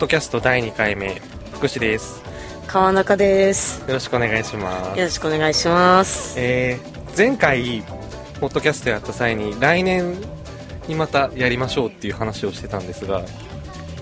[0.00, 1.20] ドキャスト第2回目
[1.52, 2.22] 福士です。
[2.66, 3.82] 川中です。
[3.86, 4.98] よろしくお願いします。
[4.98, 6.40] よろしくお願いします。
[6.40, 7.82] えー、前回
[8.40, 10.14] ポッドキャストやった際に来年
[10.88, 13.22] にまたやりましょうっていう話をしてたんですが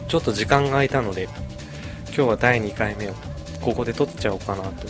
[0.06, 1.24] ちょっと時間が空いたので
[2.04, 3.14] 今日は第2回目を
[3.60, 4.86] ここで撮っちゃおうかなと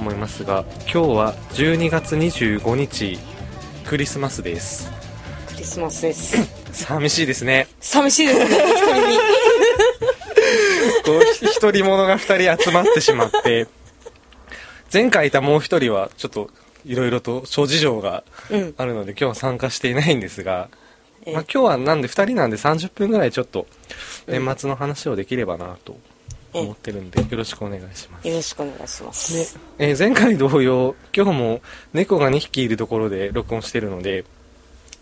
[0.00, 3.20] 思いますが今日は12月25日
[3.86, 4.90] クリスマスです。
[5.46, 6.36] クリスマスです。
[6.74, 7.68] 寂しいですね。
[7.78, 8.48] 寂しいですね
[11.18, 13.66] 一人にこう一人者が2人集まってしまって
[14.92, 16.50] 前回いたもう1人はちょっと
[16.84, 18.74] いろいろと諸事情がうん。
[18.76, 20.68] あるので今日は参加していないんですが、
[21.24, 21.34] ええ。
[21.34, 23.66] まあ、今日はなんで2人なんで30分ぐらいちょっと
[24.26, 24.44] うん。
[24.44, 25.98] 年末の話をできればなと
[26.52, 28.28] 思ってるんでよろしくお願いします。
[28.28, 29.56] よろしくお願いします。
[29.78, 31.60] で、えー前回同様今日も
[31.92, 34.24] 猫が2匹いるところで録音してるので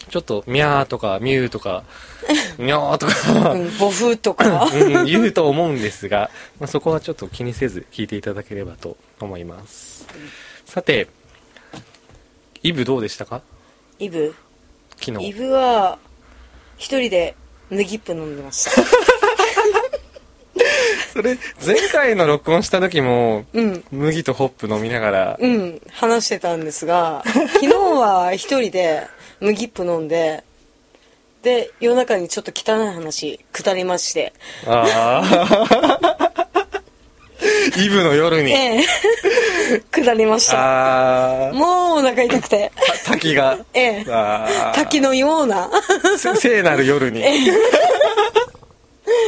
[0.08, 1.84] ちょっとミャーとかミューとか
[2.58, 4.64] ミョーとか、うん母風とか。
[4.72, 10.06] うん、言うと思うんですが、まあ、そこはちょっと気にせず聞いていただければと思います。
[10.66, 11.08] さて
[12.62, 13.42] イブどうでしたか？
[13.98, 14.34] イブ。
[15.00, 15.28] 昨日。
[15.28, 15.98] イブは
[16.76, 17.34] 一人で
[17.70, 18.70] 麦っぷ飲んでました。
[21.12, 23.84] それ前回の録音した時もうん。
[23.90, 25.36] 麦とホップ飲みながら。
[25.40, 29.02] うん話してたんですが昨日は一人で
[29.40, 30.44] 麦っぷ飲んで
[31.42, 34.32] で夜中にちょっと汚い話くりまして。
[34.66, 36.28] ああ
[37.78, 38.50] イブの夜に。
[38.50, 38.84] ええ。
[40.02, 40.58] 下りました。
[40.58, 42.72] ああもうお腹痛くて。
[43.04, 43.58] 滝が。
[43.74, 44.06] ええ。
[44.74, 45.70] 滝のような。
[46.16, 47.22] せ聖なる夜に。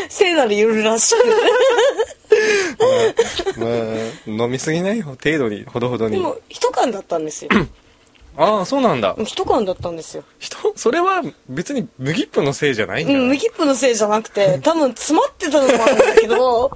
[0.09, 1.25] 聖なる夜らしく
[3.59, 6.17] まあ飲みすぎない程度にほどほどに。
[6.17, 7.51] でも一缶だったんですよ
[8.43, 9.15] ああそうなんだ。
[9.23, 10.25] 一缶だったんですよ。
[10.39, 10.73] 人？
[10.75, 11.21] それは
[11.51, 16.71] 別に麦っぷのせいじゃないんじゃない、うん麦っぷのせいじゃなくて多分詰まってたのもあるんだけど。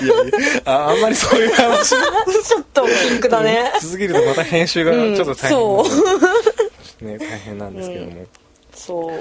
[0.00, 0.18] いやい
[0.56, 1.90] やああんまりそういう話。
[2.48, 3.70] ちょっとピンクだね。
[3.82, 5.86] 続けるとまた編集がちょっと大変、そ
[7.02, 7.04] う。
[7.04, 8.26] ね、大変なんですけども、
[8.74, 9.18] そう。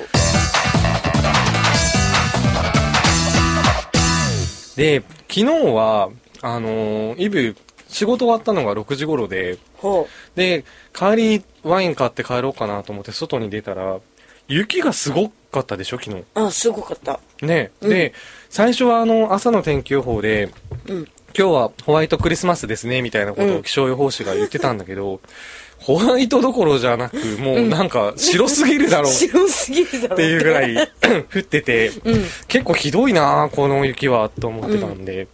[4.78, 6.10] で昨日は
[6.42, 7.56] あのーイブ
[7.94, 14.00] 仕事終わったのが6時頃でほで帰りワイン買って帰ろうかなと思って外に出たら
[14.48, 16.18] 雪がすごかったでしょ昨日。
[16.18, 17.20] うあすごかった。
[17.42, 17.90] ね、うん。
[17.90, 18.14] で
[18.50, 20.52] 最初はあの朝の天気予報で
[20.88, 21.08] うん。
[21.36, 23.58] 今日はホワイトクリスマスですねみたいなことうん。
[23.58, 25.22] を気象予報士が言ってたんだけど、
[25.80, 29.12] ホワイトどころじゃなくもうなんか白すぎるだろう。
[29.12, 30.76] っ 白すぎるだろていうぐらい
[31.34, 32.26] 降ってて、うん。
[32.48, 35.28] 結構ひどいなこの雪はと思ってたんで、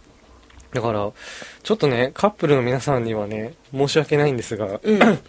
[0.72, 1.10] だから
[1.62, 5.02] ちょっとねカップルの皆さんにはね申し訳ないんですが、うん。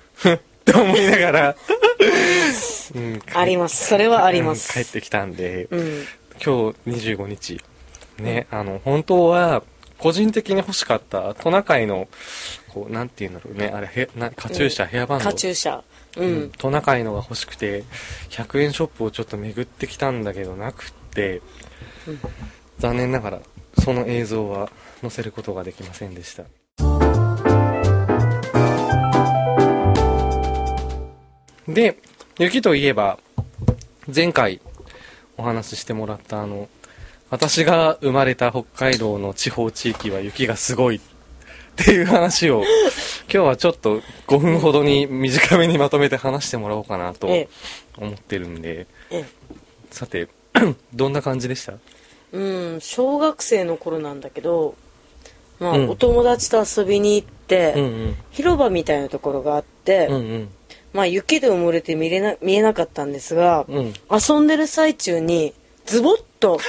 [0.62, 1.56] って思いながら、
[2.94, 3.88] うん、あります。
[3.88, 6.06] それはありまうんす帰ってきたんで、うん。
[6.44, 7.62] 今日25日。
[8.20, 9.64] ね、あの本当は
[9.98, 12.08] 個人的に欲しかったトナカイの
[12.70, 15.26] こうなんていうんだろうねあれへなカチューシャ、ヘアバンド。
[15.26, 15.82] カチューシャ。
[16.18, 17.84] ううんんトナカイのが欲しくて
[18.30, 21.42] 100円ショップをちょっと巡ってきたんだけどなくって、
[22.08, 22.20] うん。
[22.80, 23.40] 残念ながら
[23.80, 24.70] その映像は
[25.02, 26.44] 載せることができませんでした。
[31.68, 31.98] で
[32.40, 33.18] 雪といえば
[34.14, 34.62] 前回
[35.38, 36.68] お話ししてもらったあの
[37.30, 41.00] 私が生まれた北海道の地方地域は雪がすごいっ
[41.78, 42.64] ていう話を
[43.32, 47.48] 今日はちょっと5分ほどに短めにまとめて話してもらおうかなとえ
[47.98, 48.88] 思ってるんで。
[49.10, 49.26] ええ。
[49.90, 50.28] さて
[50.94, 51.74] どんな感じでした？
[51.74, 51.78] え
[52.34, 54.76] うん小学生の頃なんだけど
[55.62, 55.90] まあうん。
[55.90, 58.16] お友達と遊びに行ってうんうん。
[58.32, 60.50] 広場みたいなところがあってうんうん。
[60.92, 63.94] まあ雪で埋もれて見れな見えなかったんですがうん。
[64.12, 65.54] 遊んでる最中に
[65.86, 66.60] ズボッと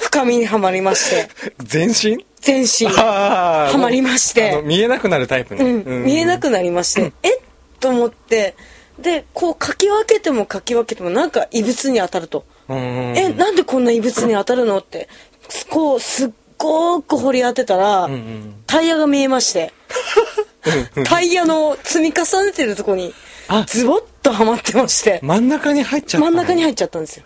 [0.00, 1.28] 深みにはまりまして。
[1.58, 2.26] 全身？
[2.40, 2.86] 全身。
[2.86, 4.62] はまりまして。
[4.64, 7.40] 見えなくなるタイプね、うん、見えなくなりまして、えっ？
[7.78, 8.56] と思って。
[8.98, 14.78] でこうかき分けてもかき分けてもなんか異物に当たると、えなんでこんな異物に当たるの？
[14.78, 15.08] って。
[15.70, 16.30] こうすっ
[16.62, 18.54] ごく掘り当てたら、うんうん。
[18.66, 19.72] タイヤが見えまして。
[21.04, 23.12] タイヤの積み重ねてるとこに
[23.48, 23.64] あ。
[23.66, 25.18] ズボッとはまってまして。
[25.22, 27.24] 真ん中に入っちゃった入真ん中に入っちゃったんですよ。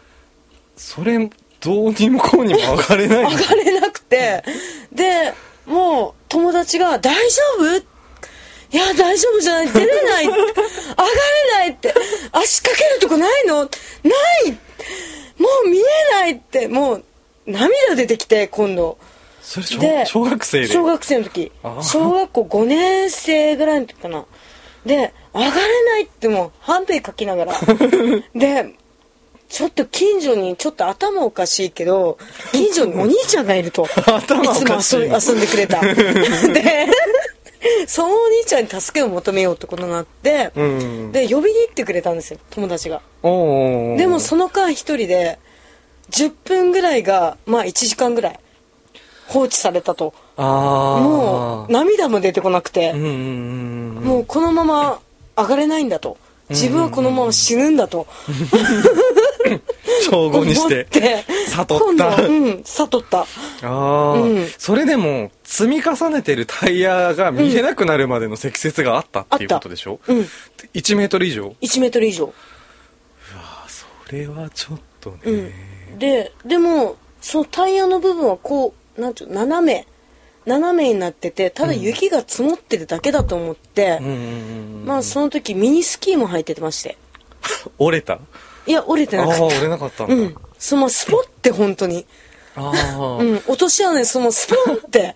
[0.76, 1.30] それ
[1.60, 4.42] どうにもこうにも上がれない上がれなくて。
[4.92, 5.34] で
[5.66, 7.76] もう友達が「大丈夫?」
[8.72, 9.68] いや大丈夫じゃない。
[9.70, 10.24] 出れない。
[10.26, 10.44] 上がれ
[11.52, 11.94] ないって。
[12.32, 13.62] 足かけるとこないの？
[13.62, 13.70] ない。
[15.38, 15.82] もう見え
[16.12, 16.66] ないって。
[16.68, 17.04] もう
[17.46, 18.98] 涙出てきて今度
[19.46, 20.66] それ小で小学生で。
[20.66, 21.52] 小学生の時。
[21.80, 24.24] 小学校5年生ぐらいの時かな。
[24.84, 27.54] で上がれないってもうハンデかきながら。
[28.34, 28.74] で
[29.48, 32.18] ちょっと近所にちょっと頭おかしいけど
[32.50, 33.84] 近所にお兄ちゃんがいると。
[33.86, 33.86] い。
[33.86, 33.90] い
[34.82, 35.80] つも遊遊んでくれた。
[36.52, 36.88] で
[37.86, 41.12] そのお兄ちゃんに助けを求めようってことになって、うん。
[41.12, 43.00] で呼びに行ってくれたんですよ友達が。
[43.22, 43.28] で
[44.08, 45.38] もその間一人で
[46.10, 48.40] 10分ぐらいがまあ1時間ぐらい
[49.26, 50.14] 放置されたと。
[50.36, 50.42] あ
[51.02, 55.00] もう涙も出てこなくて、うんうんうんもうこのまま
[55.36, 56.16] 上がれないんだと。
[56.48, 58.06] 自分はこのまま死ぬんだと。
[60.08, 61.24] 称号にしてて。
[61.48, 62.22] 悟った。
[62.24, 63.20] うん悟った。
[63.22, 63.26] あ
[63.62, 64.46] あ、うん。
[64.56, 70.18] それでも積み重ねてるタイヤが見えなくなるまでの積雪があったっていうことでしょ、うん。
[70.74, 72.32] 1メートル以上？1メートル以上。
[73.34, 75.98] あそれはちょっとね、うん。
[75.98, 79.86] ででもそのタイヤの部分はこうなんていうの斜め
[80.46, 86.96] 斜めになっててただ雪が積もってるだけだと思って、うんうんうんまあその時ミニスキーも履いてまして。
[87.78, 88.20] 折れた？
[88.66, 90.36] いや折れてなかっ折れなかったんだ、たうん。
[90.58, 92.06] そのスポって本当に。
[92.54, 93.36] ああ、うん。
[93.46, 95.08] 落とし穴にそのスポって。
[95.08, 95.14] あ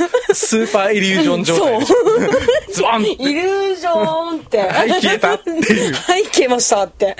[0.00, 1.80] のスーパーイリュージョン状態。
[1.80, 4.58] でしょズワンイリュージョンって。
[4.60, 5.92] はい消えたっていう。
[5.94, 7.16] はい消えましたって。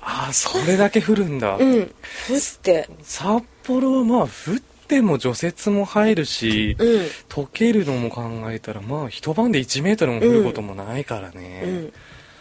[0.00, 1.94] ああそれだけ降るんだ、うん。
[2.26, 2.88] ふって。
[3.02, 4.28] 札幌はまあ降っ
[4.88, 6.88] ても除雪も入るし、うん。
[7.28, 11.92] 溶けるのも考えたらまあ一晩で1メートルも降ることもないからね、うん。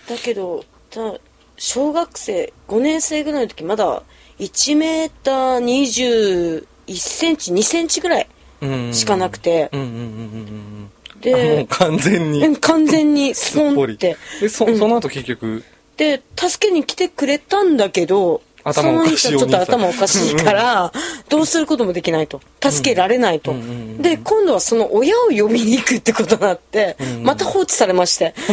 [0.08, 1.16] だけどた
[1.58, 4.04] 小学生5年生ぐらいの時まだ
[4.40, 8.28] 1メーター21センチ2センチぐらい
[8.62, 8.94] うん。
[8.94, 9.70] しかなくて。
[9.72, 10.90] うんうんうんうんうん
[11.26, 12.46] あもでう完全に。
[12.46, 14.18] うん完全にスポンって。
[14.42, 14.78] でそ,、うん。
[14.78, 15.64] その後結局。
[15.96, 18.42] で助けに来てくれたんだけど
[18.72, 20.94] その人ちょっと頭おかしいから
[21.28, 22.40] どうすることもできないと。
[22.62, 24.02] 助けられないと、うんうんうんうん。
[24.02, 27.08] で今度はその親を呼びに行くってことになって、うん。
[27.18, 28.34] うんまた放置されまして。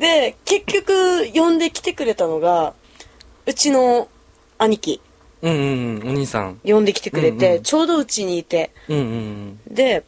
[0.00, 2.74] で結局呼んできてくれたのが
[3.46, 4.08] うちの
[4.58, 5.00] 兄貴。
[5.42, 6.08] うんうんうん。
[6.08, 6.60] お兄さん。
[6.64, 7.62] 呼んできてくれて、うんうん。
[7.62, 8.72] ちょうどうちにいて。
[8.88, 9.60] うんうん。
[9.70, 10.02] で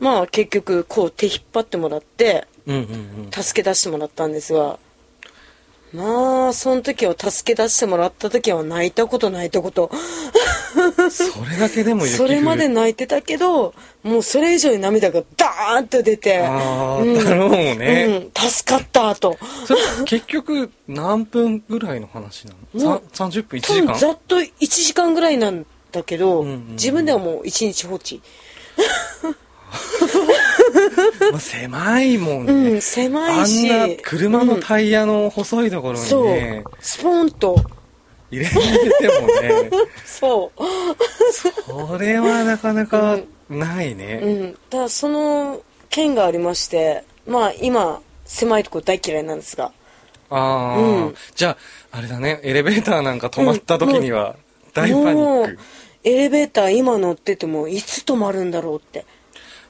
[0.00, 2.84] まあ結局こう手引っ張ってもらってうんうんう
[3.28, 3.30] ん。
[3.30, 4.78] 助け出してもらったんですが
[5.94, 9.90] まあその時は助け出してもらった時は泣いたこと泣いたこと。
[9.92, 10.00] うん
[11.10, 16.44] それだけでもそれまで泣いてたけどもうそれ以上に涙がダーンと出て。
[16.44, 17.14] ああ、うん。
[17.14, 19.38] だろうね、うん、助かったと。
[20.04, 22.90] 結局何分ぐらいの話なの？
[22.90, 23.98] もうさ30分1多分時間？
[23.98, 26.66] ざっと1時間ぐらいなんだけど、うんうんうん。
[26.72, 28.20] 自分ではもう1日放置。
[29.26, 29.34] まあ、
[31.38, 33.66] 狭いもんね、うん狭あいし。
[33.66, 36.26] んな車のタイヤの細いところにそう。
[36.26, 37.56] ね、スポンと。
[38.30, 38.56] 入れて
[39.20, 39.70] もね。
[40.04, 40.62] そう。
[41.66, 43.18] それはなかなか
[43.48, 45.60] ないね、うん、だからその
[45.90, 49.72] 件がありましてまあ今狭いとこ大嫌いなんですが。
[50.30, 51.14] ああ、うん。
[51.34, 51.56] じゃ
[51.92, 52.40] ああれだね。
[52.42, 54.36] エレベーターなんか止まった時には
[54.72, 55.58] 大パニック。
[56.04, 59.06] エレベーター今乗っててもいつ止まるんだろうって、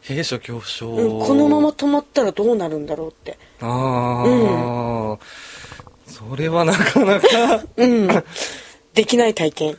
[0.06, 3.38] 閉所恐怖症、うん、このまま止まったらどうなるんだろうって。
[3.62, 5.18] ああ、
[6.06, 7.64] それはなかなか。
[7.76, 8.08] うん。
[8.92, 9.78] できない体験。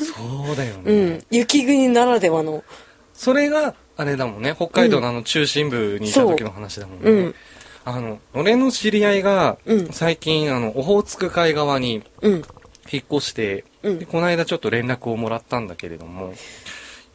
[0.00, 1.24] そうだよね、うん。
[1.30, 2.64] 雪国ならではの。
[3.12, 4.54] それがあれだもんね。
[4.56, 7.34] 北海道のあの中心部にいた時の話だもんね、うん。
[7.84, 9.88] あの俺の知り合いがうん。
[9.88, 12.32] 最近あのオホーツク海側にうん。
[12.90, 13.98] 引っ越して、うん。
[13.98, 16.32] でこの間ちょっと連絡をもらったんだけれども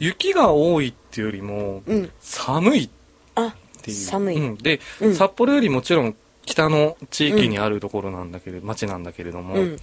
[0.02, 2.12] 雪が多いっていうよりもうん。
[2.20, 2.90] 寒いっ
[3.36, 3.98] あていう。
[3.98, 5.16] 寒い、うん、で、うん。
[5.16, 9.78] 札幌よりもちろん北の地域にあるところなんだけれど、町なんだけれども、うん。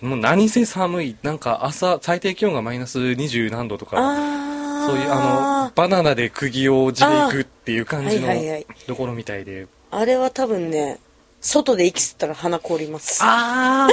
[0.00, 1.16] もう何せ寒い。
[1.22, 3.96] なんか朝最低気温がマイナス20何度とか
[4.86, 8.66] そういうあのバナナで釘を地でいくっていう感じのあはいはいはい。
[8.86, 9.66] ところみたいで。
[9.90, 10.98] あれは多分ね
[11.42, 13.20] 外で息吸ったら鼻凍ります。
[13.22, 13.90] ああ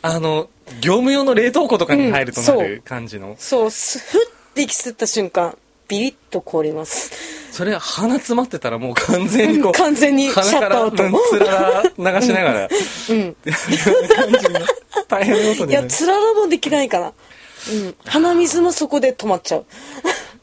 [0.16, 0.48] あの
[0.80, 3.70] 業務用の冷凍庫とかに入るとなうんる感じの、そう。
[3.70, 5.58] すふって息吸った瞬間
[5.88, 7.10] ビリッと凍ります。
[7.50, 11.04] それ鼻詰まってたらもう完全にこう完全にシャ鼻からットアウト。
[11.04, 12.68] うんつらら流しながら
[13.10, 13.36] うん。
[13.36, 14.60] 感じの
[15.08, 17.94] 大変なこといやになるつららもできないからうん。
[18.06, 19.66] 鼻水もそこで止まっちゃう。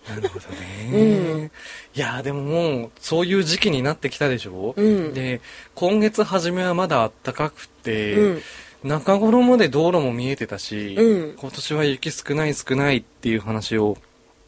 [0.10, 1.52] なるほどね、
[1.96, 5.14] いやでももうそういう時期になってきたでしょ、うん。
[5.14, 5.40] で
[5.74, 8.42] 今月初めはまだ暖かくて、うん
[8.84, 11.36] 中頃まで道路も見えてたし、うん。
[11.38, 13.98] 今年は雪少ない少ないっていう話を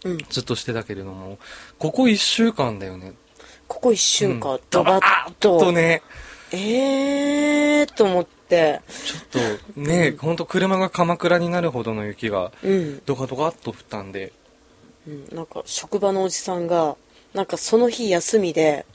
[0.04, 0.18] うん。
[0.30, 1.38] ずっとしてたけれども
[1.80, 3.14] ここ1週間だよね。
[3.68, 4.60] ここ一瞬か、うん。
[4.70, 5.60] ドバッと。
[5.60, 6.02] とね。
[6.52, 8.82] えーと思って。
[9.06, 10.36] ちょっとね、ほん。
[10.36, 14.34] と車が鎌倉になるほどの雪がうん、ドカドカっと降ったんで。
[15.08, 16.96] うん、なんか職場のおじさんが
[17.34, 18.86] なんかその日休みで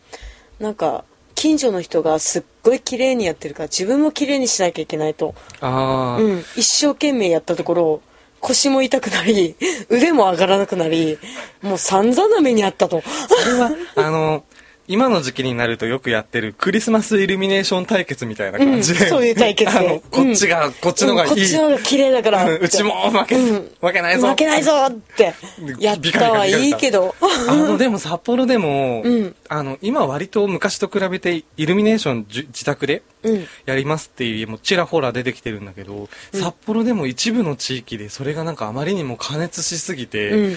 [0.59, 1.05] なんか
[1.39, 8.01] 近所の人がすっごい綺麗にやってるから自分も綺麗にしなきゃいけないと、ああ、うん、一生懸命やったところ
[8.41, 9.55] 腰も痛くなり
[9.89, 11.17] 腕も上がらなくなり
[11.63, 13.05] もう散々な目にあったと。
[13.29, 14.43] それは、 あの、
[14.89, 19.79] 今の時期になるとよくやってるクリスマスイルミネーション対決みたいな感じで、うんそういう対決で。
[19.79, 21.31] あの、こっちが、こっちのがいい。
[21.31, 22.45] うんこっちの方が綺麗だから。
[22.49, 23.71] う んうちも負け、うん。
[23.81, 24.29] 負けないぞ。
[24.29, 25.35] 負けないぞって。
[25.79, 27.15] やったはいいけど。
[27.49, 29.37] あの、でも札幌でも、うん。
[29.49, 33.47] あの、今割と昔と比べてイルミネーション自宅でうん。
[33.67, 40.57] やりますっていう家もちらほら出てきてるんだけど、札幌でも一部の地域でそれがなんかあまりにも過熱しすぎて、うん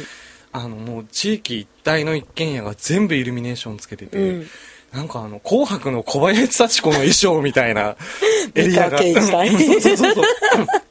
[0.53, 4.47] あの、もう地域一帯の一軒家が全部イルミネーションつけてて、うん。
[4.91, 7.95] なんかあの、紅白の小林幸子の衣装みたいな
[8.55, 8.99] エリアが。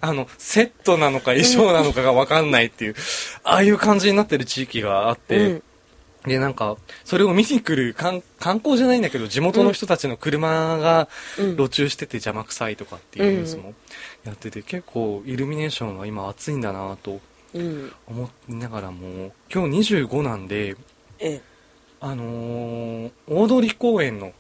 [0.01, 2.95] あの、セットなのか衣装なのかがわかんないっていう、
[3.45, 5.63] ああいう感じになってる地域があって、うん。
[6.27, 11.57] で、なんか、それを見に来る観観光じゃないんだけど、地元の人たちの車がうん。
[11.57, 13.75] 路中してて邪魔くさいとかっていうニュースも
[14.25, 17.21] やってて、結構イルミネーションは今暑いんだなとうん
[17.55, 20.77] 思いながらも、今日25なんで、
[21.19, 21.41] え
[22.01, 24.33] あのー大通公園の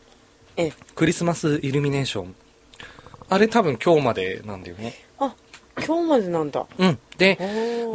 [0.94, 2.34] クリスマスイルミネーション。
[3.28, 4.94] あれ多分今日までなんだよね。
[5.18, 5.34] あ
[5.86, 6.66] 今日までなんだ。
[6.78, 6.98] うん。
[7.16, 7.38] で、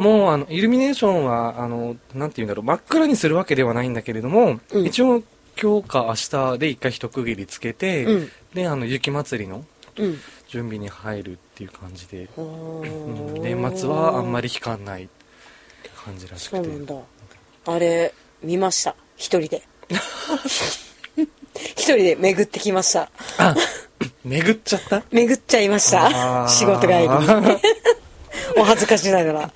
[0.00, 4.86] もうあの、イルミネーションは、あの、なんて言うんだろう、真っ暗にするわけではないんだけれども、うん。
[4.86, 5.22] 一応
[5.60, 6.14] 今日か明
[6.54, 8.30] 日で一回一区切りつけて、うん。
[8.54, 9.64] で、あの、雪祭りの
[9.98, 15.08] うん準備に入るっていう感じで、おうんー年末はあんまり引かない
[16.04, 16.56] 感じらしくて。
[16.56, 16.94] そうなんだ。
[17.66, 18.94] あれ見ました。
[19.16, 19.62] 一人で。
[21.74, 23.10] 一人で巡ってきました。
[23.38, 23.54] あ、
[24.24, 25.02] 巡っちゃった？
[25.10, 26.46] 巡っちゃいました。
[26.48, 27.08] 仕事帰りに。
[28.58, 29.50] お恥ずかしながら。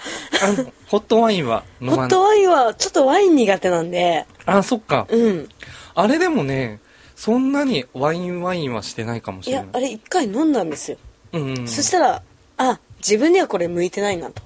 [0.88, 1.98] ホットワインは飲まない？
[1.98, 4.26] ホットワインはちょっとワイン苦手なんで。
[4.46, 5.06] あ、そっか。
[5.10, 5.48] うん。
[5.94, 6.80] あれでもね、
[7.20, 9.66] そんなにワインワインはしてないかもしいれない。
[9.66, 10.96] やあれ一回飲んだんですよ、
[11.34, 12.22] うんうん、そしたら
[12.56, 14.42] あ自分にはこれ向いてないなと、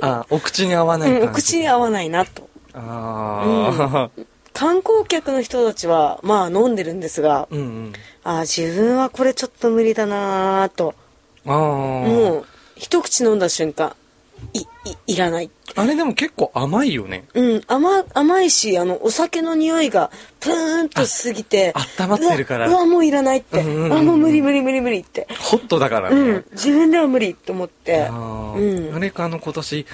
[0.02, 1.24] あ、お口に合わない感じ。
[1.24, 2.50] うん、お口に合わないなと。
[2.74, 4.10] ああ、
[4.52, 7.92] 観光客の人たちはまあ飲んでるんですがうん、うん。
[8.22, 10.94] あ自分はこれちょっと無理だなぁと。
[11.46, 12.46] ああ、もう
[12.76, 13.96] 一口飲んだ瞬間
[14.52, 15.50] いいいらない。
[15.74, 17.24] あれでも結構甘いよね。
[17.34, 22.68] うん甘甘いしあのお酒の匂いがプーンと過ぎてあ温まってるから。
[22.68, 25.26] うわうわもういらないって、うんうんうんあもう無理無理無理無理って。
[25.38, 26.16] ホットだからね。
[26.16, 28.04] うん自分では無理と思って。
[28.04, 28.94] あーうん。
[28.94, 29.86] あれか、あの、今年、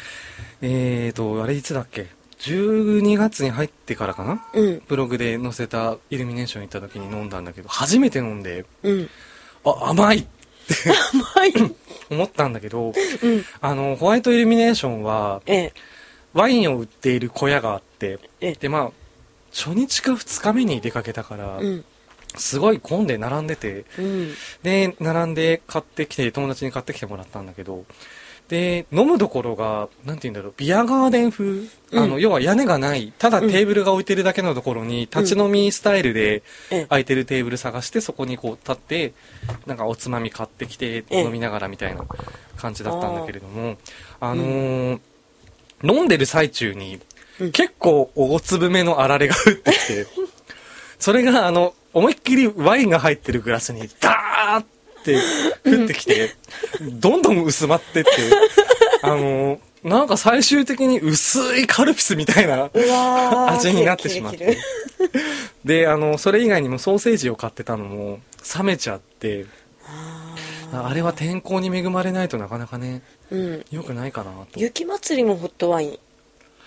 [0.62, 2.06] えーと、あれいつだっけ
[2.40, 4.44] ?12 月に入ってからかな？
[4.54, 4.82] うん。
[4.86, 9.10] ブログで載せたイルミネーション行った時に飲んだんだけど、初めて飲んで、うん。
[9.64, 10.26] あ、甘いっ
[10.66, 10.74] て。
[11.34, 11.74] 甘 い
[12.10, 12.92] 思ったんだけど、
[13.22, 13.44] うん。
[13.60, 15.72] あの、ホワイトイルミネーションは、ええ。
[16.32, 18.52] ワインを売っている小屋があって、ええ。
[18.54, 18.90] で、まあ、
[19.52, 21.84] 初日か2日目に出かけたから、うん。
[22.36, 24.34] すごい混んで並んでて、うん。
[24.62, 27.84] で、並んで買ってきて、友達に買ってきてもらったんだけど、
[28.48, 36.86] で、飲むところが、なんて言うんだろう、ビアガーデン風、あの、うん要は屋根がない、ただテーブルが置いてるだけのところに、立ち飲みスタイルで、ええ。
[36.88, 39.14] 空いてるテーブル探して、そこにこう立って、
[39.66, 41.20] なんかおつまみ買ってきて、ええ。
[41.22, 42.04] 飲みながらみたいな
[42.56, 43.76] 感じだったんだけれども、
[44.20, 45.00] あのー
[45.82, 47.00] 飲んでる最中に、
[47.40, 47.52] うん。
[47.52, 50.06] 結構大粒目のあられが降ってきて、
[50.98, 54.64] それがあの、思いっきりワインが入ってるグラスにダー
[55.04, 56.30] って降ってきて、
[56.80, 58.10] どんどん薄まってって、
[59.02, 62.70] あのーなんか最終的に薄いカルピスみたいな
[63.52, 64.56] 味になってしまって。
[65.62, 68.18] で、あの、それ以外にもソーセージを買ってたのも
[68.56, 69.44] 冷めちゃって、
[70.72, 74.58] あれは天候に恵まれないとなかなかね、うん良くないかなと。
[74.58, 75.98] 雪祭りもホットワイン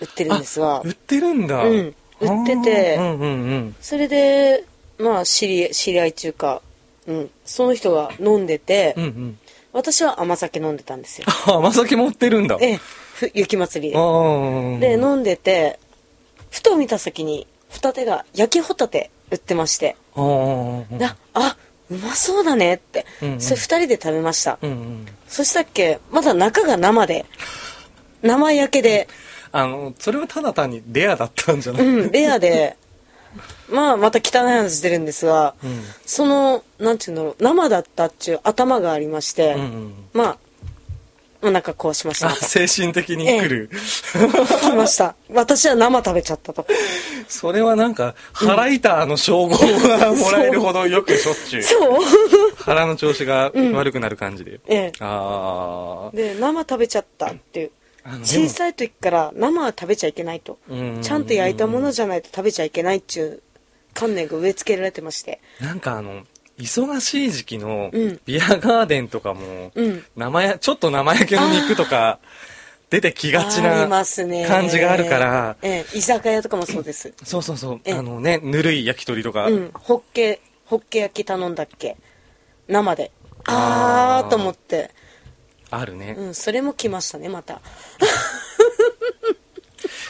[0.00, 1.64] 売ってるんですがあ売ってるんだ。
[1.64, 3.76] うん売っててうんうんうん。
[3.80, 4.64] それで
[4.98, 6.62] まあ知り知り合い中か、
[7.08, 9.38] うん、その人が飲んでて、うんうん。
[9.72, 11.26] 私は甘酒飲んでたんですよ。
[11.46, 12.56] あ、 甘酒も売ってるんだ。
[12.60, 12.80] ええ。
[13.14, 14.78] ふ雪祭りあでー。
[14.78, 15.78] で飲んでて
[16.50, 20.20] ふと見た先にホタテが焼きホタテ売ってまして、あ
[21.34, 21.56] あ
[21.90, 23.40] うまそうだねって、うんうん。
[23.40, 25.06] それ2人で食べました、うんうん。
[25.26, 27.24] そしたっけまだ中が生で。
[28.22, 29.08] 生焼けで。
[29.52, 31.86] あの、それはただ単にレアだったんじゃない？
[31.86, 32.76] うんレアで
[33.70, 35.82] まあまた汚い話出るんですが、うん。
[36.06, 39.94] そのなんていうんだろう生だったっちゅう頭がありまして、うんうん。
[40.12, 40.38] まあ
[41.40, 42.28] お腹壊しました。
[42.28, 43.70] あ、精神的に来る。
[44.60, 45.14] 来ました。
[45.30, 46.66] 私は生食べちゃったと。
[47.28, 51.62] それはなんか、腹痛の称号がもらえるほどよくしょっちゅう。
[51.62, 52.00] そう。
[52.56, 54.58] 腹の調子が悪くなる感じで。
[54.66, 54.92] ええ。
[54.98, 56.16] ああ。
[56.16, 57.70] で生食べちゃったっていう。
[58.24, 60.98] 小さい時から生は食べちゃいけないと、うん。
[61.02, 63.42] ちゃんと焼いたものじゃないと食べちゃいけないっていう
[63.98, 65.40] 観念が植え付けられてまして。
[65.60, 66.24] なんかあの
[66.58, 68.20] 忙しい時期のうん。
[68.24, 70.04] ビアガーデンとかも、うん。
[70.16, 72.18] 生やちょっと生焼けの肉とか
[72.90, 74.46] 出てきがちなますね。
[74.46, 77.12] 感じがあるから、ええ、居酒屋とかもそうです。
[77.24, 77.80] そうそうそう。
[77.84, 77.94] ええ。
[77.94, 79.70] あのねぬるい焼き鳥とか、うん。
[79.74, 81.96] ホッケホッケ焼き頼んだっけ？
[82.66, 83.12] 生で。
[83.46, 84.90] ああと思って。
[85.70, 87.60] あるね、うんそれも来ましたねまた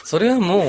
[0.09, 0.63] それはも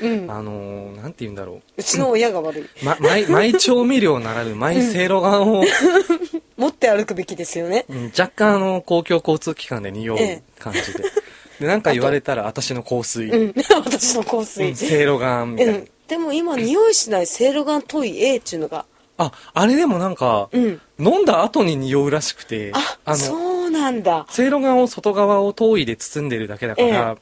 [0.00, 0.30] う、うん。
[0.30, 1.82] あのーなんて言うんだろう。
[1.82, 5.64] ちの親が悪い、う、ま、マイマイ調味料ならぬマイせいろがんを、
[6.56, 7.84] 持って歩くべきですよね。
[7.90, 10.42] うん若干あの公共交通機関で匂うええ。
[10.58, 11.04] 感じで、
[11.60, 13.54] でなんか言われたら私の香水、うん。
[13.84, 18.86] 私の香水、うんせいろがんみたいな、うん、でも今匂いしないセいろがんトイ A っていうのが。
[19.18, 20.80] ああれでもなんか、うん。
[20.98, 22.72] 飲んだ後に匂うらしくて
[23.04, 24.26] あのそうなんだ。
[24.30, 27.18] せいろがんを外側を糖衣で包んでるだけだから、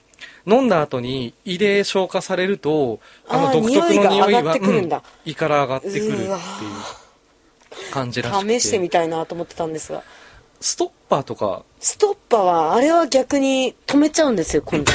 [0.46, 4.90] 飲んだ後に胃で消化されるとあの独特の匂いはうん
[5.24, 6.30] 胃から上がってくるっていう
[7.92, 8.60] 感じらしくて。
[8.60, 10.02] 試してみたいなと思ってたんですが。
[10.60, 11.64] ストッパーとか？
[11.80, 14.92] ストッパーはあれは逆に止めちゃうんですよ今度。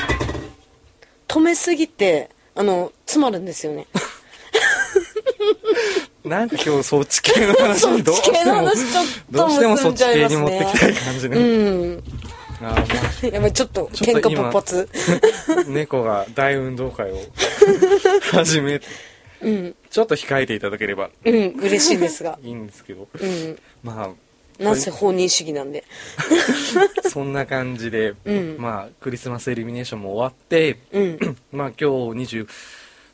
[1.27, 3.87] 止めすぎてあの詰まるんですよね。
[6.25, 11.41] なんか今日そっち系の話どうち系してもの話ちょっとどうしてもそっち系に持ってきたい感じね、う
[11.97, 12.03] ん
[13.31, 14.89] やばいちょっとちょっと今喧嘩勃発
[15.67, 17.17] あ猫が大運動会を
[18.31, 18.85] 始めて
[19.41, 19.75] うん。
[19.89, 21.09] ちょっと控えていただければ。
[21.25, 22.39] うん嬉しいですが。
[22.43, 23.07] いいんですけど。
[23.13, 23.59] うん。
[23.83, 25.85] まあなんせ放任主義なんで。
[27.09, 28.57] そんな感じで、うん。
[28.59, 31.37] まあクリスマスイルミネーションも終わってうん。
[31.51, 31.75] まあ今
[32.13, 32.47] 日20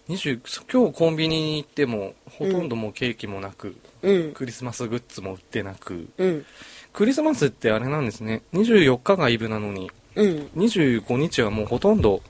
[0.09, 4.31] 20今日コンビニに行ってもほとんどもうケーキもなく、うん。
[4.33, 6.45] クリスマスグッズも売ってなくうん
[6.95, 8.41] クリスマスってあれなんですね。
[8.53, 9.91] 24日がイブなのに。
[10.15, 10.49] うん。
[10.55, 12.21] 25日はもうほとんど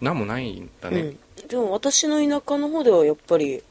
[0.00, 1.04] 何もないんだね、う
[1.44, 1.48] ん。
[1.48, 3.62] でも私の田舎の方ではやっぱり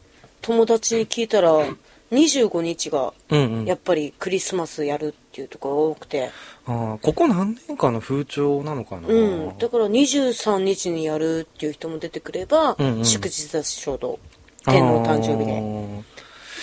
[0.42, 1.66] 友達に聞いたら
[2.12, 3.66] 25日がうんうん。
[3.66, 6.30] やっぱりクリスマスやるっていうところが多くて。
[6.68, 9.58] ああここ何年かの風潮なのかな、うん。
[9.58, 13.06] だから23日にやるっていう人も出てくれば、うんうん。
[13.06, 14.20] 祝日だしちょうど。
[14.66, 15.62] 天皇誕生日で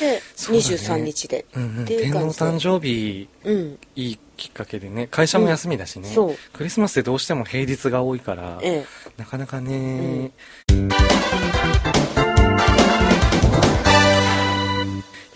[0.00, 0.68] で、そうだね。
[0.68, 1.44] 23日で。
[1.54, 1.84] うんうん。
[1.84, 2.70] っていう天皇感じで。
[2.70, 3.78] 誕生日うん。
[3.96, 5.06] いいきっかけでね。
[5.10, 6.36] 会社も休みだしね、うん。
[6.52, 8.84] クリスマスってどうしても平日が多いから、え
[9.16, 10.32] なかなかね、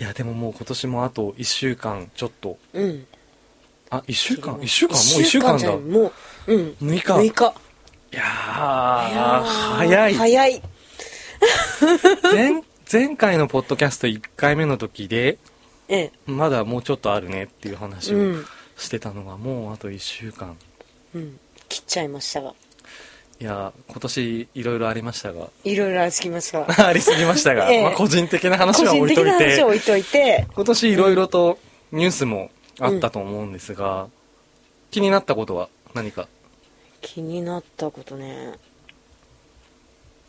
[0.01, 2.59] いやでももう今年もあと1週間ちょっと。
[2.75, 3.07] えうん。
[3.91, 4.95] あ1週間？1週間？
[4.95, 5.71] もう1週間だ。
[5.77, 6.13] も
[6.49, 6.55] う。
[6.55, 6.77] うん。
[6.81, 7.13] 6日。
[7.13, 7.55] 6日。
[8.13, 10.15] いや早い。
[10.15, 10.63] 早い。
[12.33, 15.39] 前 前回のポッドキャスト1回目の時で
[15.89, 16.13] ええ。
[16.27, 18.45] まだもうちょっとあるねっていう話をうん。
[18.77, 20.57] してたのがもうあと1週間。
[21.15, 21.39] うん。
[21.69, 22.55] 切っちゃいましたが。
[23.41, 25.49] いやー今年いろいろありましたが。
[25.65, 26.67] いろいろありすぎますが。
[26.87, 27.83] ありすぎましたが、ええ。
[27.83, 29.63] まあ、個人的な話は置いといて。
[29.63, 30.47] 置いといて。
[30.55, 31.59] 今年いろいろと
[31.93, 34.09] ニュースもあったと思うんですが、
[34.91, 36.29] 気になったことは何か？
[37.03, 38.55] 気になったことね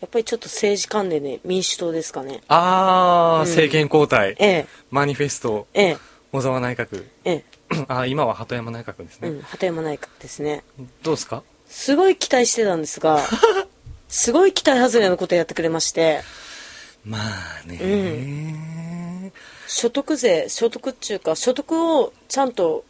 [0.01, 2.41] やっぱりちょっと政治関連で民主党ですかね。
[2.47, 3.49] あー、うん。
[3.49, 4.35] 政権交代。
[4.39, 4.67] ええ。
[4.91, 5.67] マニフェスト。
[5.73, 5.97] ええ。
[6.31, 7.03] 小沢内閣。
[7.25, 7.43] ええ。
[7.89, 10.63] あー今は鳩山内閣ですね、うん鳩山内閣ですね。
[11.03, 11.43] どうですか？
[11.67, 13.19] すごい期待してたんですが
[14.07, 16.21] すごい期待外れのことやってくれまして。
[17.03, 19.31] まあね、
[19.67, 22.83] 所得税所得っていうか所得をちゃんと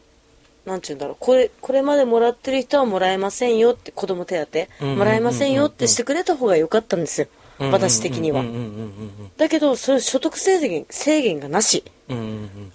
[0.67, 1.17] なんて言うんだろう。
[1.19, 4.45] これこれまでもらってる人はもらえませんよって子供手
[4.79, 4.85] 当。
[4.85, 7.27] もらえませんよってしてくれた方が良かったんですよ。
[7.59, 8.43] 私的には
[9.37, 11.83] だけどそれ所得制限制限がなし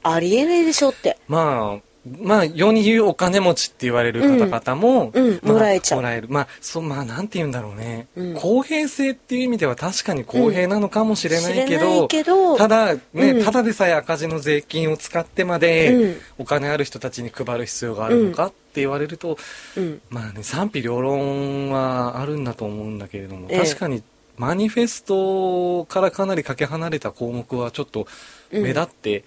[0.03, 5.41] ありえないでしょってまあまあ世に言うお金持ちって言われる方々も、うんうん。
[5.43, 6.01] まあもらえちゃう。
[6.01, 6.29] もらえる。
[6.29, 8.35] まあそうまあなんて言うんだろうね、うん。
[8.35, 13.45] 公平性っていう意味では確かに公平なのかもしれないけど,、けどただね、うん。
[13.45, 16.17] ただでさえ赤字の税金を使ってまで、うん。
[16.39, 19.39] お金ある人たちに配る必要があるのかって言われると、
[19.77, 20.01] うん。
[20.11, 23.59] まあね賛否両論はあるんだと思うんだけれども、ええ。
[23.61, 24.03] 確かに
[24.37, 28.07] マニフェストからかなりかけ離れた項目はちょっと
[28.51, 29.25] 目立って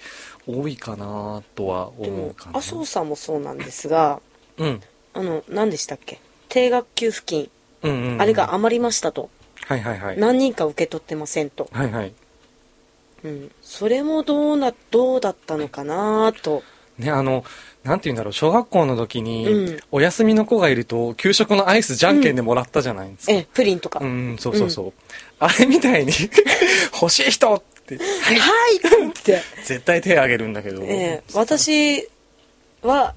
[0.48, 2.60] 多いかなとは思うかな。
[2.60, 4.22] 麻生さんもそうなんですが
[4.58, 4.82] うん。
[5.14, 6.20] あの何でしたっけ？
[6.50, 7.50] 定額給付金、
[7.84, 8.22] うんうんうん。
[8.22, 9.30] あれが余りましたと。
[9.68, 10.20] はいはいはい。
[10.20, 12.14] 何人か受け取ってませんと、はいはい。
[13.24, 16.64] うん、それもどうなどうだったのかなと。
[17.00, 17.44] ねあの
[17.84, 18.34] なんて言うんだろう。
[18.34, 19.80] 小学校の時に、うん。
[19.92, 24.94] お休みの子がいると給食のアイスじゃんけんでもらったじゃないですか、えプリンとか、うん、そうそうそう、
[25.40, 26.12] あれみたいに
[26.94, 27.62] 欲しい人
[27.93, 28.04] って。
[28.04, 28.39] はい。
[28.39, 28.78] はい
[29.10, 31.24] って、絶対手挙げるんだけど、ええ。
[31.34, 32.08] 私
[32.82, 33.13] は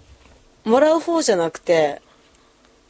[0.65, 2.03] もらう方じゃなくて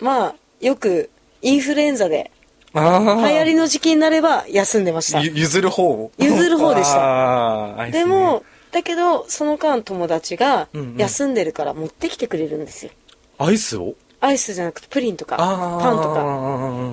[0.00, 1.10] まあよく
[1.42, 2.30] インフルエンザで
[2.72, 5.20] ああ流行りの時期になれば休んでました。
[5.20, 6.10] ゆ譲る方？
[6.18, 7.86] 譲る方でした。
[7.90, 10.96] でもだけどその間友達がうんうん。
[10.96, 12.92] 休んでるから持ってきてくれるんですよ。
[13.38, 13.94] アイスを？
[14.20, 16.24] アイスじゃなくてプリンとかパンとか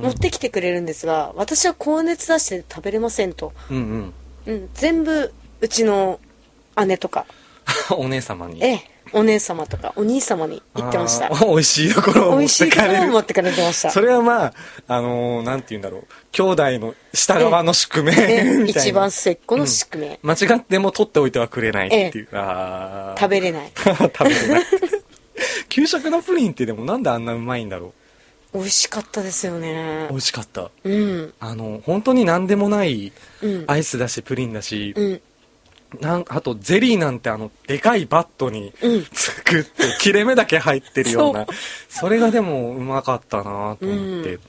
[0.04, 4.14] 持ってきてくれるんですが私は高熱出して食べれませんと、うんうん
[4.46, 6.20] うん、全部うちの
[6.86, 7.26] 姉とか。
[7.92, 8.64] お姉様に。
[8.64, 8.96] ええ。
[9.14, 11.28] お姉様とかお兄様に言ってました。
[11.28, 13.92] あー美味しいところを持っ美味しいとこてかれる持ってかれてました。
[13.92, 14.54] それはまあ
[14.88, 16.04] あのーなんて言うんだろう。
[16.32, 18.44] 兄弟の下側の宿命ええ。
[18.44, 18.90] みたいな。
[18.90, 23.20] 一番末っ子の宿命、間違っても取っておいてはくれないっていう、あー。
[23.20, 23.72] 食べれない。
[23.78, 24.64] 食べれない。
[25.70, 27.94] 給食のプリンってでもなんであんなうまいんだろ
[28.56, 30.08] 美味しかったですよね。
[30.10, 30.72] う美味しかった。
[30.84, 31.34] うん。
[31.40, 33.64] あの本当に何でもないうん。
[33.68, 35.22] アイスだしプリンだし、うん。
[36.02, 39.06] なんあとゼリーなんてあのでかいバットにうん。
[39.12, 41.46] 作って切れ目だけ入ってるような。
[41.90, 44.40] そそれがでもうまかったなと思って、うん。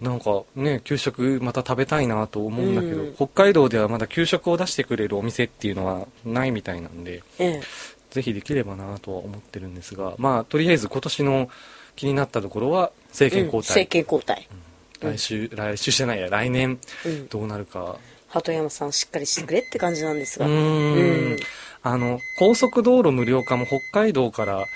[0.00, 3.14] なんかね給食また食べたいなと思うんだけど、うん。
[3.14, 7.62] 北海道ではまだ給食を出してくれるお店っていうのはないみたいなんでええ。
[8.10, 11.48] ぜひできればなとは思ってるんですがまあとりあえず今年の
[11.96, 14.48] 気になったところは政権交うん政代、権交代。
[15.00, 16.78] 来週来週じゃないや来年。
[17.04, 17.28] うん。
[17.28, 17.98] どうなるか。
[18.28, 20.46] 鳩山さんしっかりしてくれって感じなんですが。
[20.46, 20.96] うーん。
[21.32, 21.36] うん。
[21.82, 24.66] あの高速道路無料化も北海道から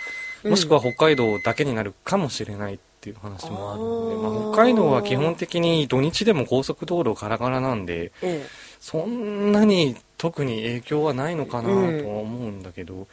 [0.45, 8.47] もしくは北海道だけになるかもしれないっていう話もあるので、まあ、北海道は基本的に土日でも高速道路ガラガラなんでえ
[8.81, 13.07] そんなに特に影響はないのかなとは思うんだけど、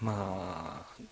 [0.00, 1.02] まあ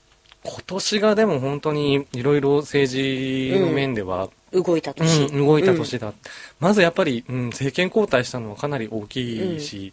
[0.45, 6.13] 今年がでも本当にいろいろ政治の面では、え動いた年、うん、動いた年だ、
[6.61, 9.93] まずやっぱり、うん、政権交代したのはかなり大きいし、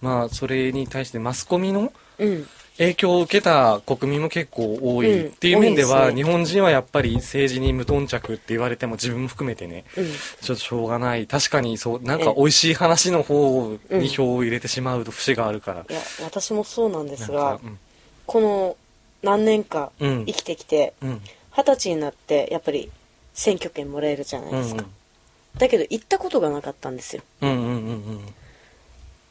[0.00, 2.46] まあそれに対してマスコミのうん、うん
[2.78, 10.04] 影響を受けた国民も結構多いっていう面では、日本人はやっぱり政治に無頓着って言われても自分も含めてねうん。
[10.04, 11.26] ちょっとしょうがない。
[11.26, 17.58] 確かにそうなんか美味しい話の方に票を入れてしまうと節があるから、いや私もそうなんですが
[18.26, 18.76] この
[19.26, 20.24] 何年かうん。
[20.24, 21.20] 生きてきてうん。
[21.56, 22.90] 二十歳になってやっぱり
[23.34, 24.84] 選挙権もらえるじゃないうんですか、
[25.58, 27.22] だけど行ったことがなかったんですよ。
[27.42, 27.70] うんうんうんう
[28.12, 28.20] ん。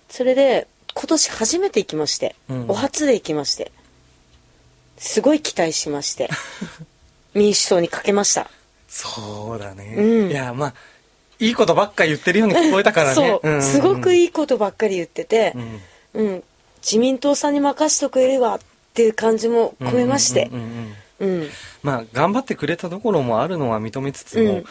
[0.10, 2.65] それで今年初めて行きまして、うん。
[2.69, 3.71] お初で行きまして
[4.97, 6.29] すごい期待しまして
[7.34, 8.49] 民主党にかけました。
[8.88, 10.31] そうだね、うん。
[10.31, 10.73] いやまあ
[11.39, 13.15] いいことばっか言ってるように聞こえたからね。
[13.15, 15.53] そう、すごくい、いいことばっかり言ってて
[16.13, 16.27] う、ん。
[16.27, 16.43] うん。
[16.81, 18.60] 自民党さんに任しとくれればっ
[18.95, 20.49] ていう感じも込めまして。
[20.51, 21.49] うんうんうんうんうん。
[21.84, 24.65] まあ頑張ってくれたところもあるのは認めつつも、うん。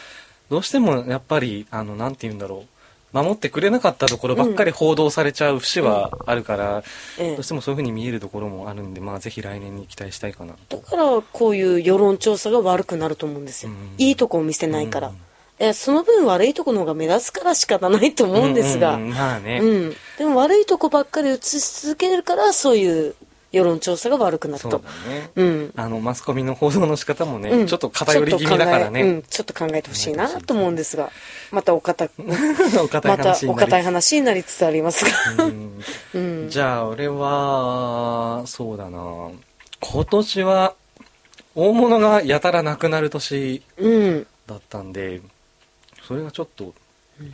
[0.51, 2.69] どうしてもやっぱりあのなんて言うんだろう。
[3.15, 6.83] 守ってくれなかったところばっかり報道されちゃう節はあるから、
[7.17, 7.35] ええ。
[7.37, 10.57] どうしてもそういうふうに見えるところもあるんで、まあ、ぜひ来年に期待したいかな。
[10.69, 15.15] だからこういう世論調査が悪くなると思うんですよ、うんいいとこを見せないから、うん
[15.61, 19.11] えその分悪いとこの方が目立つから仕方ないと思うんですが、ううんうん。
[19.11, 23.15] まあね、うん、でも悪いとこばっかり映し続けるからそういう
[23.55, 25.73] 世論調査が悪くなるそうとだね、うん。
[25.77, 27.67] あのマスコミの報道の仕方もね、うん。
[27.69, 31.11] ちょっと偏り気味だからね、ちょっと考えうん、ちょっと考えてほしいなと思うんですが
[31.53, 35.45] またお堅 また話になりお堅い話になりつつありますが。
[35.45, 35.83] うん。
[36.15, 36.51] うん。
[36.51, 39.31] じゃあ俺はそうだな。
[39.81, 40.75] 今年は
[41.55, 44.27] 大物がやたらなくなる年うん。
[44.49, 45.21] だったんで
[46.03, 46.75] それがちょっと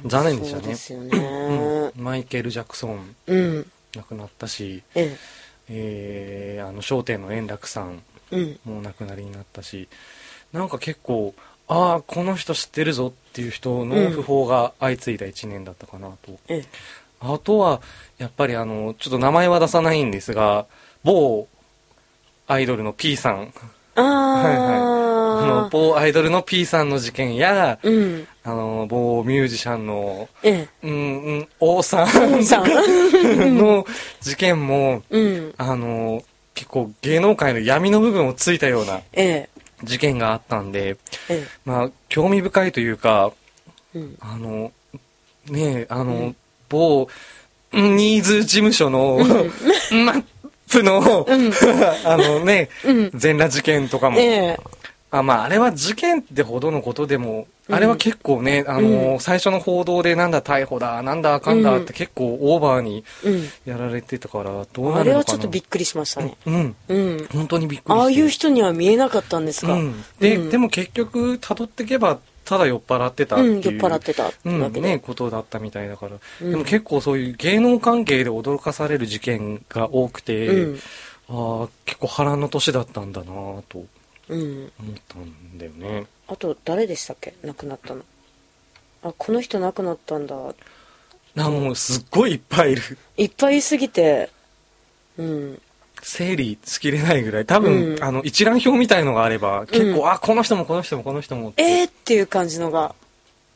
[0.04, 0.62] 残念でしたね。
[0.62, 1.08] そうですようん。
[1.08, 3.70] ねマイケル・ジャクソンうん。
[3.96, 8.02] 亡くなったし、ええーあの『笑点』の円楽さん
[8.32, 8.58] えうん。
[8.64, 9.88] もお亡くなりになったし
[10.52, 11.34] なんか結構
[11.68, 16.64] ああこの人知ってるぞっていう人の訃報が相次いだ1年だったかなと、ええ。
[17.20, 17.80] あとは
[18.18, 20.66] やっぱりあのちょっと名前は出さないんですが
[21.04, 21.46] 某
[22.48, 23.52] アイドルの P さん。
[23.94, 24.56] あはいはい。
[24.56, 30.86] あのあ某アイドルの P さんの事件や、うんあの某ミュージシャンのええ。
[30.86, 33.58] うんうん王さ王ん。
[33.58, 33.86] の
[34.20, 35.54] 事件もうん。
[35.58, 36.22] あの
[36.54, 39.48] 結構芸能界の闇の部分をついたようなええ。
[39.84, 40.96] 事件があったんで
[41.28, 43.32] えまあ興味深いというか
[43.94, 44.16] えうん。
[44.20, 44.72] あの
[45.48, 46.34] ねえあの、
[46.68, 47.08] 某
[47.72, 49.18] ニーズ事務所の、
[50.04, 50.24] マッ
[50.70, 51.26] プの、
[52.04, 53.10] あのね、うん。
[53.14, 54.58] 全裸事件とかも、ええ
[55.12, 63.44] あまあ、あれは事件ってほどのことでも、あれは結構ね、あの、最初の報道でなんだ逮捕だ、なんだあかんだって結構オーバーにうん。
[63.64, 65.00] やられてたから、どうなるのかな。
[65.00, 66.36] あれはちょっとびっくりしましたね。
[66.46, 66.76] うん。
[66.88, 67.28] うん。
[67.32, 70.04] 本当にびっくりああいう人には見えなかったんですが、うん。
[70.20, 70.50] で、うん。
[70.50, 73.52] でも結局、辿っていけば、ただ酔っ払ってたっていう。
[73.52, 76.50] うん、酔っ払ってたってうんだけで、ね、ことだったみたいだから、うん。
[76.50, 80.78] でも結構そういう芸能関係で驚かされる事件が多くて、うん。
[81.32, 83.84] ああ結構波乱の年だったんだなぁと
[84.30, 86.06] うん、思ったんだよね。
[86.28, 87.34] あと誰でしたっけ？
[87.42, 88.02] 亡くなったの。
[89.02, 90.36] あこの人亡くなったんだ。
[91.34, 92.98] なもうすっごいいっぱいいる。
[93.16, 94.30] いっぱいいすぎて。
[95.18, 95.62] うん。
[96.02, 97.46] 整理しきれないぐらい。
[97.46, 98.02] 多分、うん。
[98.04, 101.62] あの一覧表みたいのがあれば結構、うんあこの人もこの人もこの人もって。
[101.62, 102.94] えーっていう感じのが、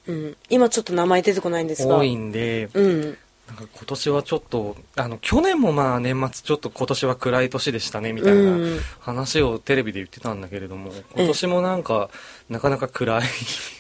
[0.07, 1.97] うん、今ちょっと名前出てこないんですが。
[1.97, 8.78] 多いんで、うんなんか今年はちょっとあの去年もまあ年末ちょっと今年は暗い年でしたねみたいなうん。
[9.00, 12.09] 話をテレビで言ってたんだけれども今年もなんか、
[12.48, 13.22] なかなか暗い。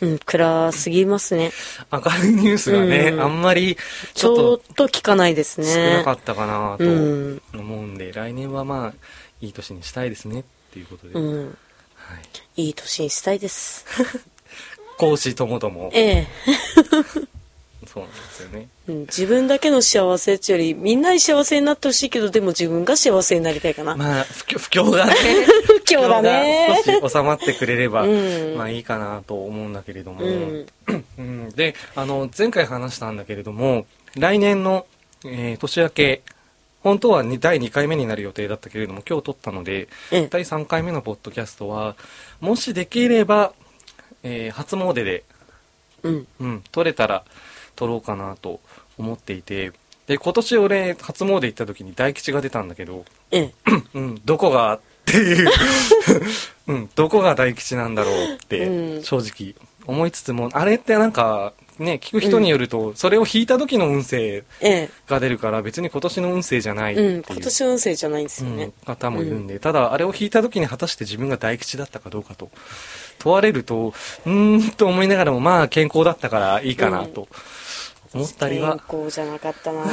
[0.02, 1.50] うん暗すぎますね。
[1.90, 3.20] 明るいニュースがね、うん。
[3.22, 3.76] あんまり
[4.12, 5.72] ちょちょっっと聞かないですとね。
[5.72, 7.42] 少なかったかなとうん。
[7.54, 9.06] 思うんで、来年はまあ
[9.40, 11.46] いい年にしたいですねっていうことで、うん。
[11.46, 12.16] は
[12.56, 13.86] い、いい年にしたいです。
[14.98, 15.90] 講師ともども。
[15.94, 16.28] ええ。
[17.88, 19.00] そうなんですよねうん。
[19.00, 25.12] 自分だけの幸せっていうよりみんなに幸せになってほしいけどでも自分が幸せになりたいかな、まあ不況不況 がね。
[25.66, 26.82] 不況だね。
[26.84, 28.56] 少し収まってくれれば、うん。
[28.56, 30.66] まあいいかなと思うんだけれども、うん。
[31.18, 31.50] うん。
[31.50, 34.86] であの前回話したんだけれども来年の、
[35.24, 36.22] えー年明け
[36.82, 40.28] 本当はに第2回目になる予定だったけれども今日撮ったのでええ。
[40.30, 41.96] 第3回目のポッドキャストは
[42.40, 43.52] もしできれば、
[44.22, 45.24] えー初詣で、
[46.02, 46.26] うん。
[46.40, 47.24] うん、撮れたら
[47.76, 48.60] 撮ろうかなと
[48.98, 49.72] 思っていて
[50.06, 53.54] で今年俺初詣行った時に大吉が出たんだけど、ええ。
[53.94, 55.48] うん、どこがっていう、
[56.68, 59.02] うん、どこが大吉なんだろうってうん。
[59.02, 59.54] 正直
[59.86, 68.64] 思いつつも、あれってなんかね聞く人によると、それを引いた時の運勢えが出るから別に今年の運勢じゃないっえていう、うん今年の運勢じゃないんですよね。
[68.64, 72.50] うん、方もいるんで、ただあれを引いた時に果たして自分が大吉だったかどうかと
[73.18, 73.94] 問われると
[74.26, 77.26] うーんと思いながらもまあ健康だったからいいかなと
[78.14, 79.84] 思ったりは、健康じゃなかった 今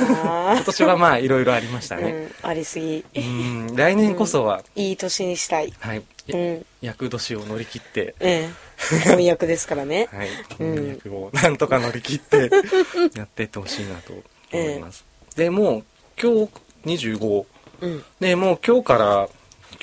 [0.55, 3.03] な年はまあいろいろありましたね、うん、ありすぎ。
[3.15, 5.73] うん来年こそは、いい年にしたい。
[5.79, 6.65] はい、うん。
[6.81, 8.15] 厄年を乗り切って。
[8.19, 8.71] ええ。
[9.03, 10.07] 翻訳ですからね。
[10.13, 10.29] はい、
[10.59, 10.75] うん。
[10.75, 12.49] 翻訳をなんとか乗り切って
[13.17, 14.13] やっていってほしいなと
[14.53, 15.03] 思います、
[15.35, 15.83] でもう
[16.21, 16.51] 今日
[16.85, 17.45] 25
[17.81, 18.03] うん。
[18.19, 19.29] でもう今日から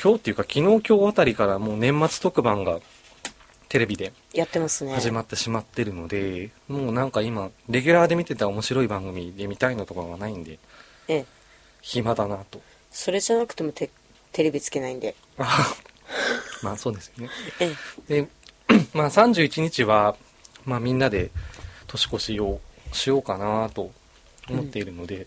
[0.00, 2.80] 今日っていうか昨日今日あたりからもう年末特番が
[3.68, 4.94] テレビでやってますね。
[4.94, 10.58] 始まってしまってるので、もうなんか今レギュラーで見てた面白い番組で見たいのとかがないんで
[11.08, 11.26] ええ。
[11.82, 12.60] 暇だなと。
[12.90, 13.90] それじゃなくてもテ
[14.32, 15.14] テレビつけないんで。
[15.38, 15.66] あ
[16.62, 17.30] まあそうですよね。
[17.60, 17.74] え
[18.08, 18.22] え。
[18.22, 18.28] で
[18.94, 20.16] まあ31日は、
[20.64, 21.30] まあ、みんなで
[21.86, 22.60] 年越しを
[22.92, 23.90] しようかなと
[24.48, 25.26] 思っているので、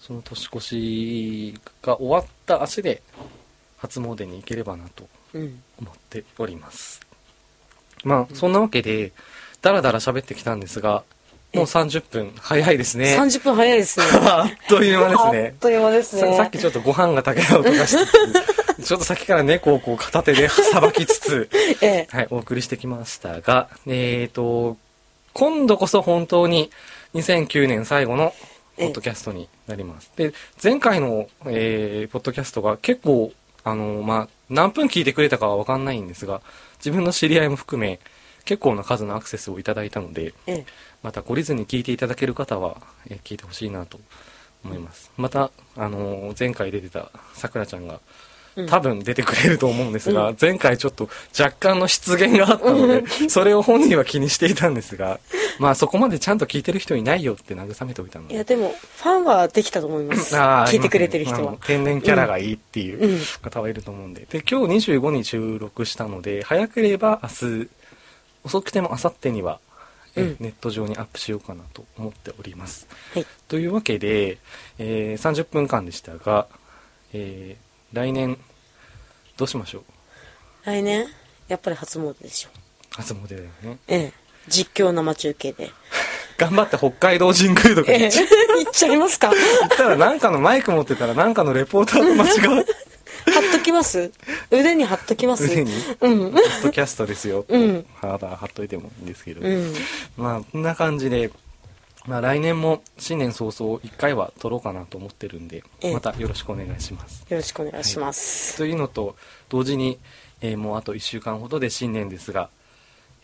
[0.00, 3.02] その年越しが終わった足で
[3.78, 5.62] 初詣に行ければなとうん。
[5.80, 7.00] 思っております
[8.04, 9.12] まあそんなわけで
[9.60, 11.04] だらだら喋ってきたんですが
[11.54, 13.14] もう30分早いですね。
[13.18, 14.06] 30分早いですね。
[14.24, 15.48] あっという間ですね。
[15.52, 16.22] あっという間ですね。
[16.22, 18.12] ささっきちょっとご飯が炊けた音がしつつ
[18.88, 21.50] ちょっとさっきから猫をこう片手で さばきつつ
[21.82, 22.08] ええ。
[22.10, 24.78] はい、お送りしてきましたが、えーと、
[25.34, 26.70] 今度こそ本当に
[27.14, 28.34] 2009年最後の
[28.78, 30.10] ポッドキャストになります。
[30.16, 33.30] で、前回の、えーポッドキャストが結構、
[33.64, 36.42] あの、まあ、何分聞いてくれたかはわかんないんですが、
[36.78, 38.00] 自分の知り合いも含め、
[38.44, 40.66] 結構な数のアクセスをいただいたので、ええ
[41.02, 42.76] また懲りずに聞いていただける方は、
[43.08, 44.00] えー聞いてほしいなと
[44.64, 45.10] 思います。
[45.16, 48.00] また、あのー前回出てたさくらちゃんが、うん
[48.68, 50.36] 多分出てくれると思うんですが、うん。
[50.40, 55.20] 前回ちょっと若干の失言があったので、それを本人は気にしていたんですが、
[55.58, 58.34] まあそこまでちゃんと聞いてる人いないよって慰めておいたので。
[58.34, 60.36] いやでもファンはできたと思います。
[60.36, 61.38] あー聞いてくれてる人は。
[61.40, 63.20] あの天然キャラがいいっていううん。
[63.42, 64.26] 方はいると思うんで。
[64.28, 67.28] で、今日25に収録したので、早ければ明
[67.62, 67.68] 日、
[68.44, 69.60] 遅くても明後日には、
[70.14, 70.36] えうん。
[70.40, 72.86] ネット上にアップしようかなと思っております。
[73.14, 73.26] はい。
[73.48, 74.36] というわけで、
[74.78, 76.46] えー30分間でしたが、
[77.14, 78.38] えー来年、
[79.36, 79.82] どうしましょう？
[80.64, 81.06] 来年
[81.48, 82.50] やっぱり初詣でしょ。
[82.90, 83.78] 初詣だよね。
[83.88, 84.12] ええ。
[84.48, 85.70] 実況生中継で。
[86.38, 87.98] 頑張って北海道神宮とかええ。
[88.04, 89.28] 行っちゃ行っちゃいますか？
[89.28, 92.24] 行ったらなんかのマイク持ってたらなんかのレポーターと間
[92.56, 92.66] 違う。
[93.24, 94.10] 貼っときます？
[94.50, 95.44] 腕に貼っときます？
[95.44, 95.72] 腕に？
[96.00, 96.32] うん。
[96.32, 97.86] ポッドキャストですよ、うん。
[98.00, 99.74] ハーダー貼っといてもいいんですけど、うん。
[100.16, 101.30] まあこんな感じで、
[102.06, 105.94] まあ、来年も新年早々1回は撮ろうかなと思ってるんで、ええ。
[105.94, 107.24] またよろしくお願いします。
[107.28, 109.16] よろしくお願いします、というのと
[109.48, 109.98] 同時に、
[110.40, 112.48] えーもうあと1週間ほどで新年ですが、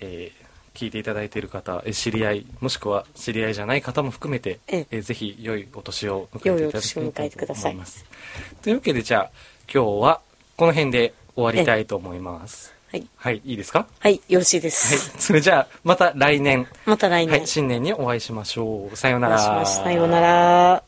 [0.00, 4.86] えー聞いていただいている方えー知り合いもしくは知り合いじゃない方も含めて、ええ。
[4.92, 7.62] えーぜひ良いお年を迎えていただ良いお年を迎えてください。
[7.62, 8.04] と思います
[8.62, 9.30] というわけでじゃあ
[9.72, 10.20] 今日は
[10.56, 13.06] この辺で終わりたいと思いますはい。
[13.16, 13.86] はいいいですか？
[14.00, 14.70] はいよろしいではい。
[14.72, 16.66] す、それじゃあまた来年。
[16.86, 18.96] また来年、はい、新年にお会いしましょう。
[18.96, 19.66] さようなら。
[19.66, 20.82] さようなら